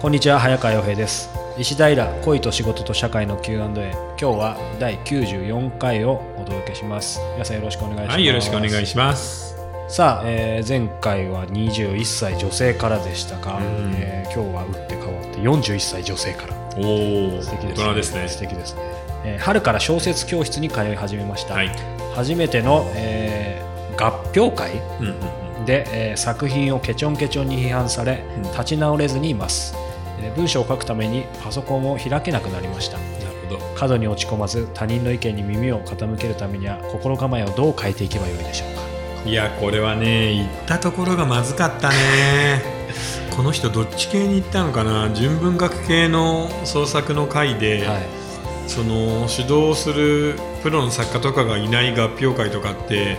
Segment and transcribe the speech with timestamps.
[0.00, 1.28] こんにちは早川洋平です。
[1.58, 7.20] 石平恋と仕事と社会の Q&A 今日は第94回をお届けします。
[7.34, 8.12] 皆さんよろしくお願いします。
[8.12, 9.56] はい、よろしくお願いします。
[9.88, 13.92] さあ、えー前回は21歳女性からでしたが、うん。
[13.94, 16.54] えー今日は打って変わって41歳女性から。
[16.78, 18.28] おお、素敵です、大人ですね。
[18.28, 18.80] 素敵ですね、
[19.24, 21.70] えー春から小説教室に通い始めました、はい。
[22.14, 23.70] 初めての、えー
[24.02, 25.14] 合評会うんうん
[25.58, 25.66] うん。
[25.66, 28.42] で、えー作品をケチョンケチョンに批判されうん。
[28.44, 29.89] 立ち直れずにいます、えー
[30.36, 32.98] 文章を書くためにパソコンを開けなくなりました。
[32.98, 33.60] なるほど。
[33.74, 39.28] 過度に落ち込まず他人の意見に耳を傾けるためには心構えをどう変えていけばよいでしょうか。
[39.28, 42.62] いや、これはね、言ったところがまずかったね。
[43.30, 45.10] この人どっち系に行ったのかな？
[45.14, 48.20] 純文学系の創作の会で、はい。
[48.66, 53.16] その指導するプロの作家とかがいない合評会とかって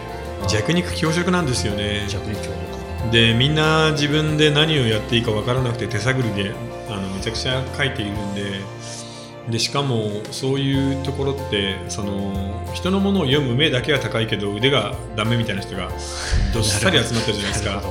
[0.48, 2.06] 弱肉強食なんですよね。
[2.08, 6.54] 弱に協力でみんな自分で何をやっていいか分からなくて手探りで
[6.92, 8.62] あのめちゃくちゃ書いているんで
[9.50, 15.90] でしかもそういうところってその人のものを読む目だけは高いけど腕がダメみたいな人が
[16.54, 17.82] どっさり集まってるじゃないですか。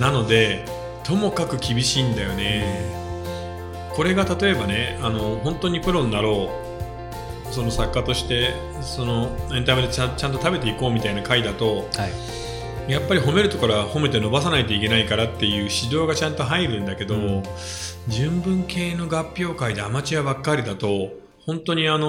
[0.00, 0.64] なので
[1.04, 2.94] ともかく厳しいんだよね。
[3.94, 6.66] これが例えばねあの本当にプロになろう。
[7.52, 12.10] その作家としてそのエンタメでちゃんちゃんと食べていこうみたいな回だとはい
[12.88, 17.42] やっぱり褒めるところは褒めて伸ばさないといけないからっていう指導がちゃんと入るんだけど、うん。
[18.08, 22.06] 純文系の合評会でアマチュアばっかりだと本当にあの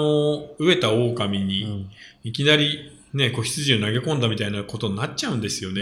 [0.59, 1.89] 飢えた狼にうん。
[2.23, 5.81] いきなり、ね、子羊を投げ込んだみたいなことになっちゃうんですよね。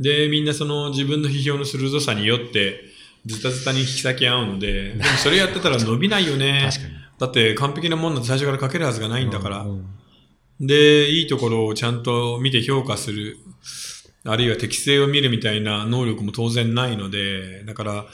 [0.00, 2.80] でみんなその自分の批評の鋭さによって
[3.26, 6.70] ズタズタに引き裂き合うのででもそれやってたら伸びないよね。
[7.18, 9.86] だって完璧なもんなんて最初から書けるはずがないんだから、うん
[10.66, 13.38] で、いいところをちゃんと見て評価する、
[14.24, 18.06] あるいは適性を見るみたいな能力も当然ないので、だから、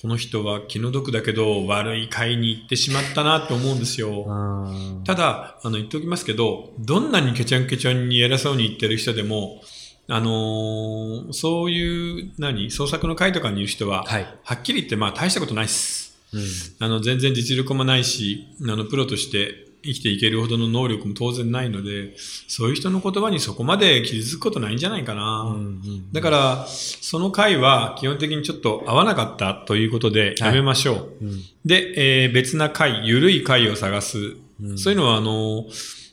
[0.00, 4.26] この人は気の毒だけど悪い会に行ってしまったなと思うんですよ。
[4.28, 9.60] うんただ、あの、言っておきますけど、どんなにケチャンケチャンに偉そうに言ってる人でも、
[10.06, 16.16] あのーそういう、何創作の会とかにいる人は、はいはっきり言って、まあ、大したことないっす。
[16.32, 16.40] うん
[16.78, 22.14] あの、全然実力もないし、あの、プロとして生きていけるほどの能力も当然ないので、
[22.48, 25.42] そういう人の言葉にそこまで傷つくことないんじゃないかな。
[25.42, 31.24] うんうんだから、その回は基本的にちょっと合わなかったということでやめましょう。
[31.24, 34.36] うんで、えー別な回、ゆるい回を探す。
[34.60, 35.66] うんそういうのは、あの、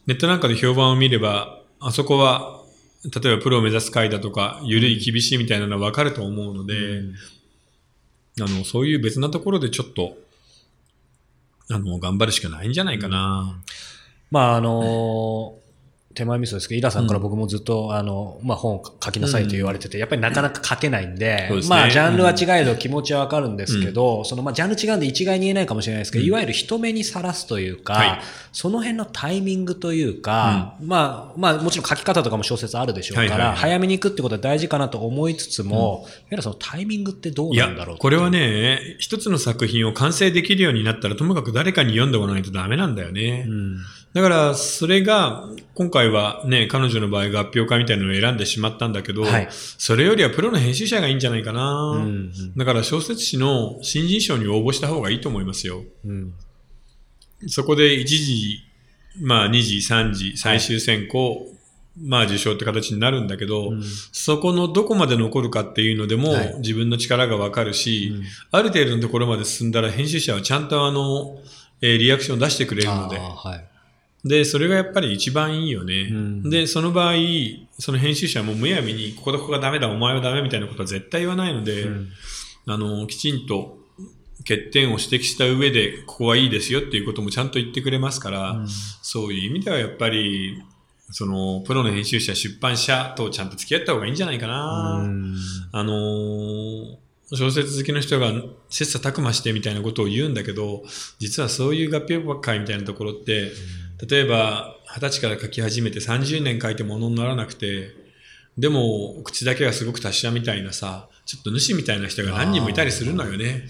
[0.06, 2.62] ネットなんかで評判を見れば、あそこは、
[3.04, 6.74] 例えばプロを目指す回だとか、ゆるい厳しいみたいなのはわかると思うので、
[8.42, 10.18] あの、そういう別なところでちょっと、
[11.72, 13.62] あの、頑張るしかないんじゃないかな。
[14.32, 15.60] まああの
[16.16, 28.22] 手前味噌ですけど、イラさんから僕もずっと、あの、まあ本を書きなさいと言われてて、やっぱりなかなか書けないんで、まあジャンルは違えど気持ちはわかるんですけど、そのまあジャンル違うんで一概に言えないかもしれないですけど、うんいわゆる人目にさらすというか、はい。
[28.52, 33.58] その辺のタイミングというか、まあ、まあもちろん書き方とかも小説あるでしょうから、はいはいはい。
[33.58, 43.46] 早めに行くってことは大事かなと思いつつも、いわゆるそのタイミングってどうなんだろう、これは、ね、一つの作品を完成できるようになったら、ともかく誰かに読んでもらわないとダメなんだよね。
[43.48, 43.78] うん、
[44.16, 45.44] だから、それが、
[45.74, 49.50] 今回はね、彼女の場合合評会みたいなのを選んでしまったんだけど、はい。
[49.52, 51.98] それよりはプロの編集者がいいんじゃないかな。
[51.98, 55.84] うんだから小説誌の新人賞に応募した方がいいと思いますよ。
[56.06, 56.34] うん。
[57.48, 58.60] そこで1時、
[59.20, 61.54] まあ2時、3時、最終選考、
[62.02, 63.84] まあ受賞って形になるんだけど、うん。
[64.14, 66.56] そこのどこまで残るかっていうのでも、はい。
[66.60, 68.24] 自分の力がわかるし、うん。
[68.52, 71.38] ある程度のところまで進んだら編集者はちゃんとあの、
[71.82, 73.20] えーリアクションを出してくれるので
[74.26, 76.10] で、それがやっぱり一番いいよね。
[76.12, 76.50] うん。
[76.50, 77.14] で、その場合、
[77.78, 82.10] その編集者はもうむやみに、こことここがダメだ、お前はダメみたいなことは絶対言わないので、うん。
[82.66, 83.78] あの、きちんと
[84.40, 88.68] 欠点を指摘した上で、ここはいいですよっていうこともちゃんと言ってくれますから、うん。
[88.68, 90.60] そういう意味ではやっぱり、
[91.12, 95.04] その、プロの編集者、出版社とちゃんと付き合った方がいいんじゃないかな。
[95.06, 95.36] うん。
[95.72, 98.32] あのー小説好きの人が
[98.70, 100.84] 切磋琢磨してみたいなことを言うんだけど、
[101.18, 103.52] 実はそういう合評会みたいなところって、
[104.02, 107.90] 例えば20歳から書き始めて30年書いてものにならなくて、
[108.58, 113.68] でも口だけがすごく達者みたいなさ、ちょっと主みたいな人が何人もいたりするのよね。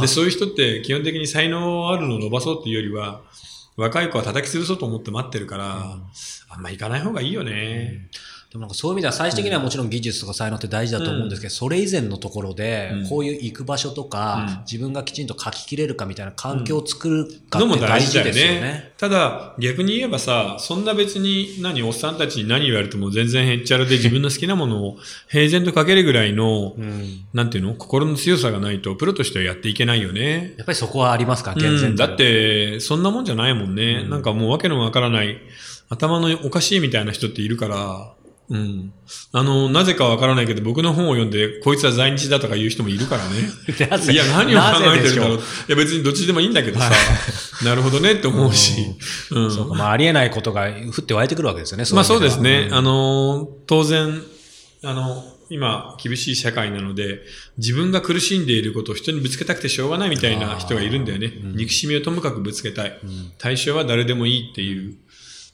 [0.00, 3.22] で、そういう人って基本的に才能あるのを伸ばそうっていうよりは、
[3.76, 5.98] 若い子は叩き潰そうと思って待ってるから、
[6.48, 8.08] あんま行かない方がいいよね。
[8.50, 14.58] でもなんかそういう意味では最終的にはもちろん技術とか才能って大事だと思うんですけど、それ以前のところでうん、こういう行く場所とか、うん。
[14.60, 18.32] 自分がきちんと書ききれるかみたいな環境を作るかのもって大事大事だよね。
[18.32, 18.92] ですよね。
[18.96, 24.96] ただ、逆に言えばさ、そんな別に何、おっさんたちに何言われても全然へっちゃらで自分の好きなものを
[25.28, 27.26] 平然と書けるぐらいの、うん。
[27.34, 27.74] なんていうの？
[27.74, 30.54] 心の強さがないと、プロとしてはやっていけないよね。
[30.56, 34.00] やっぱりそこはありますか、健全うん、だっ、て、そんなもんじゃないもんね。
[34.04, 34.10] うん。
[34.10, 35.38] なんかもうわけのわからない、
[35.90, 38.14] 頭のおかしいみたいな人っているから、
[38.50, 38.92] うん。
[39.32, 43.48] あの、なぜかわからないけど、僕の本を読んで、こいつは在日だとか言う人もいるからね。
[44.10, 45.38] いや、何を考えてるんだろう。
[45.38, 46.90] いや、別にどっちでもいいんだけどさ、
[47.64, 48.86] なるほどねって思うし。
[49.30, 49.50] うん。
[49.50, 51.84] そうかまあ、ありえないことが降って湧いてくるわけですよね。
[51.92, 52.68] まあそうですね。
[52.68, 54.22] んあの、当然、
[54.82, 57.22] あの、今、厳しい社会なので、
[57.56, 61.32] 自分が苦しんでいることを人にぶつけたくてしょうがないみたいな人がいるんだよね。
[61.42, 62.98] うん憎しみをともかくぶつけたい。
[63.02, 64.94] うん対象は誰でもいいっていう。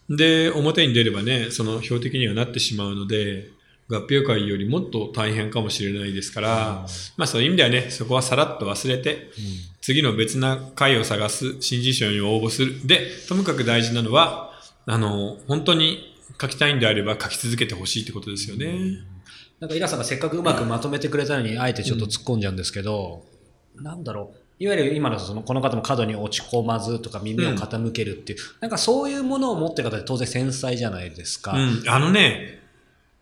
[0.09, 3.51] で、表に出ればね、その標的にはなってしまうので、
[3.89, 6.87] 合併会よりもっと大変かもしれないですから、
[7.17, 9.31] まあそういう意味ではね、そこはさらっと忘れて、
[9.83, 12.87] 次の別な会を探す、新人賞に応募する。
[12.87, 14.53] で、ともかく大事なのは、
[14.87, 19.05] あの、本当に書きたいんであれば書き続けてほしいってことですよね。
[19.61, 23.25] なんかイラさんがせっかくうまくまとめてくれたのに、あえてちょっと突っ込んじゃうんですけど、
[23.77, 24.44] なんだろう。
[24.65, 31.53] いわゆる今のそのこの方も過度に落ち込まずとか耳を傾けるっていう、なんかそういうものを持ってる方って当然繊細じゃないですか。
[31.53, 32.64] うん、あのね、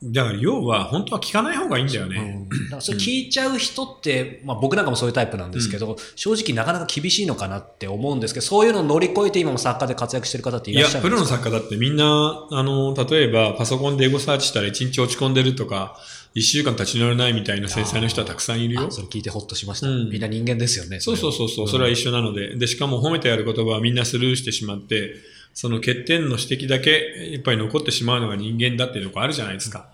[0.04, 2.46] だから要は本当は聞かない方がいいんだよね。
[2.50, 2.54] う。
[2.54, 2.64] ん。
[2.64, 11.38] だから それ聞いちゃう人って、まあ、僕なんかもそういうタイプなんですけど、正直なかなか厳しいのかなって思うんですけどそういうのを乗り越えて今も作家で活躍してる方っていいやらっしゃ、るプロのんですか？
[11.44, 15.96] 作家だってみんな、あの、例えばパソコンでエゴサーチしたら1日落ち込んでるとか、
[16.34, 18.86] 1週間立ち直れないみたいな繊細な人はたくさんいるよ。
[18.88, 18.90] あ。
[18.90, 20.10] それ聞いてほっとしました、うん。
[20.10, 22.56] みんな人間ですよねそうそうそうそう、それは一緒なので。
[22.56, 25.14] で、しかも褒めてやる言葉はみんなスルーしてしまって、
[25.54, 29.91] その欠点の指摘だけやっぱり残ってしまうのが人間だっていうとこあるじゃないですか。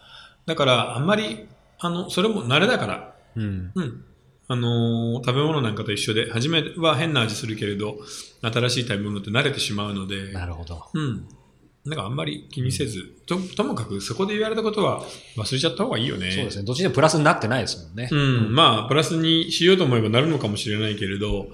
[0.48, 1.46] だから、あんまり、
[1.78, 3.70] あの、それも慣れだから、うん。
[3.74, 4.04] うん。
[4.50, 7.98] あのー食べ物なんかと一緒で、初めは変な味するけれど、
[8.40, 10.86] 新しい食べ物って慣れてしまうので、なるほど。
[10.94, 11.28] うん。
[11.84, 15.02] なんかあんまり気にせず、と、ともかくそこで言われたことは
[15.36, 16.30] 忘れちゃった方がいいよね。
[16.32, 16.64] そうですね。
[16.64, 21.48] どっちでもプラスになってないですもんね、うん、まあ、プラスにしようと思えばなるのかもしれないけれど、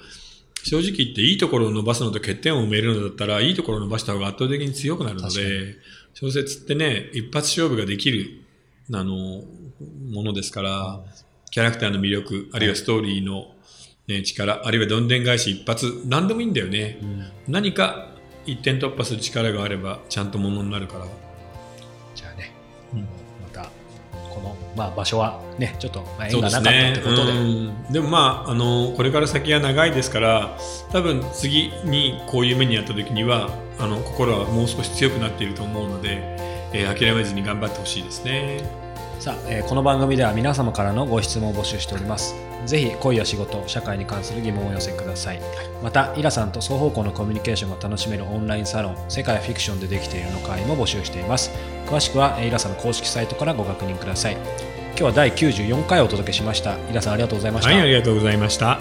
[0.63, 5.77] 正直言っていいところを伸ばすのと欠点を埋めるのだったら、いいところを伸ばした方が圧倒的に強くなるので、
[6.15, 8.44] 小説ってね、一発勝負ができる、
[8.93, 9.43] あの、
[10.11, 11.01] ものですから、
[11.51, 13.53] キャラクターの魅力、あるいはストーリーの、
[14.07, 16.99] ね、力、あるいはどんでん返し一発、何でもいいんだよね。
[17.01, 17.25] うん。
[17.49, 18.09] 何か
[18.45, 21.07] 一点突破する力があれば、ちゃんとものになるから。
[22.15, 22.53] じゃあね、
[22.93, 23.01] うん。
[23.01, 23.07] ま
[23.53, 23.71] た
[24.13, 27.33] この、まあ、場所はねちょっと、縁がなかったってことで。
[27.33, 27.93] うん。
[27.93, 30.59] でもまああのこれから先は長いですから
[30.93, 33.49] 多分次にこういう目にあった時には
[33.79, 38.63] あの心はもう少し強くなっていると思うので、えー諦めずに頑張ってほしいですね
[39.21, 42.35] さあ、えーこの番組では皆様からのご質問を募集しております。
[42.67, 45.41] ぜひ恋や仕事、社会に関する疑問をお寄せください。
[45.83, 51.51] また、イラさんと双方向のコミュニケーションが楽しめるオンラインサロン、世界フィクションでできているの会も募集しています。
[51.87, 54.33] 詳しくは、えーイラさんの公式サイトからご確認ください。
[54.35, 56.77] 今日は第94回をお届けしました。
[56.91, 57.71] イラさんありがとうございました。
[57.71, 58.79] はいありがとうございました